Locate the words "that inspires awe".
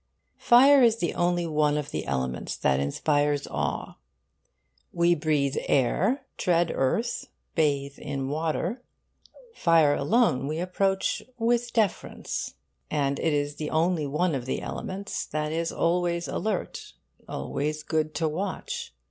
2.57-3.97